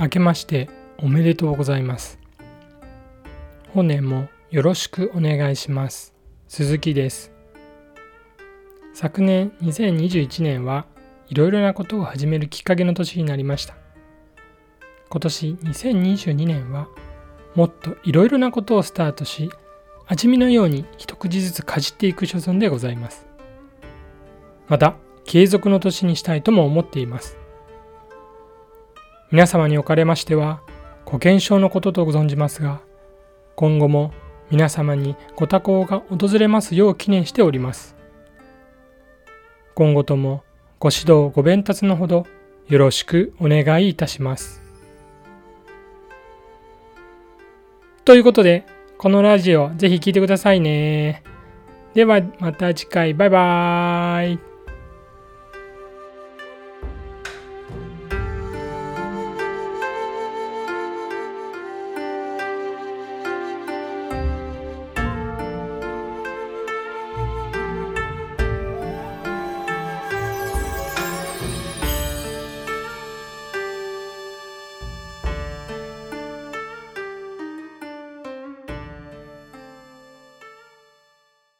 [0.00, 2.18] 明けましておめでとうございます。
[3.68, 6.14] 本年もよろしくお願いします。
[6.48, 7.32] 鈴木です。
[8.94, 10.86] 昨年2021年は
[11.28, 13.74] いろいろなことを始めるきっかけの年になりました。
[15.10, 16.88] 今年2022年は
[17.54, 19.50] もっといろいろなことをスタートし
[20.06, 23.26] 味見のように一口ずつかじっていく所存でございます。
[24.66, 24.96] また
[25.26, 27.39] 継続の年にしたいとも思っています。
[29.30, 30.60] 皆様におかれましては
[31.04, 32.80] ご健勝のことと存じますが
[33.54, 34.12] 今後も
[34.50, 37.94] 皆様にご多幸が訪れますよう記念しております。
[39.74, 40.42] 今後とも
[40.80, 42.26] ご指導ご鞭達のほど
[42.68, 44.60] よろしくお願いいたします。
[48.04, 48.66] ということで
[48.98, 51.22] このラジオぜひ聴いてくださいね。
[51.94, 53.14] ではまた次回。
[53.14, 54.49] バイバーイ。